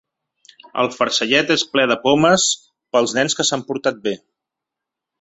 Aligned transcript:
El 0.83 0.89
farcellet 0.95 1.53
és 1.57 1.65
ple 1.75 1.87
de 1.93 1.99
pomes 2.07 2.49
pels 2.97 3.17
nens 3.21 3.41
que 3.41 3.49
s’han 3.51 3.67
portat 3.71 4.05
bé. 4.09 4.19